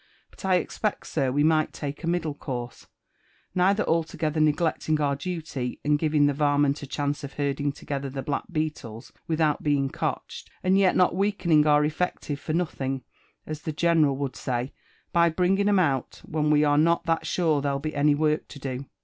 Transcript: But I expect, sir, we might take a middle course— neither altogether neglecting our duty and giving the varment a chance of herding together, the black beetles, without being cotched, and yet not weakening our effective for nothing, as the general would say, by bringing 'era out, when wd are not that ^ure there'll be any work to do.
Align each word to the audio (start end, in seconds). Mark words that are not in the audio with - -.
But 0.31 0.43
I 0.43 0.55
expect, 0.55 1.05
sir, 1.05 1.31
we 1.31 1.43
might 1.43 1.73
take 1.73 2.03
a 2.03 2.07
middle 2.07 2.33
course— 2.33 2.87
neither 3.53 3.83
altogether 3.83 4.39
neglecting 4.39 4.99
our 4.99 5.15
duty 5.15 5.79
and 5.85 5.99
giving 5.99 6.25
the 6.25 6.33
varment 6.33 6.81
a 6.81 6.87
chance 6.87 7.23
of 7.23 7.33
herding 7.33 7.71
together, 7.71 8.09
the 8.09 8.23
black 8.23 8.45
beetles, 8.51 9.13
without 9.27 9.61
being 9.61 9.91
cotched, 9.91 10.49
and 10.63 10.75
yet 10.75 10.95
not 10.95 11.15
weakening 11.15 11.67
our 11.67 11.85
effective 11.85 12.39
for 12.39 12.53
nothing, 12.53 13.03
as 13.45 13.61
the 13.61 13.71
general 13.71 14.17
would 14.17 14.35
say, 14.35 14.73
by 15.13 15.29
bringing 15.29 15.69
'era 15.69 15.77
out, 15.79 16.23
when 16.25 16.49
wd 16.49 16.67
are 16.67 16.79
not 16.79 17.03
that 17.05 17.25
^ure 17.25 17.61
there'll 17.61 17.77
be 17.77 17.93
any 17.93 18.15
work 18.15 18.47
to 18.47 18.57
do. 18.57 18.85